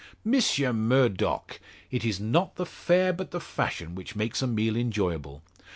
"Monsieur 0.25 0.73
Murdock! 0.73 1.59
It's 1.91 2.19
not 2.19 2.55
the 2.55 2.65
fare, 2.65 3.13
but 3.13 3.29
the 3.29 3.39
fashion, 3.39 3.93
which 3.93 4.15
makes 4.15 4.41
a 4.41 4.47
meal 4.47 4.75
enjoyable. 4.75 5.43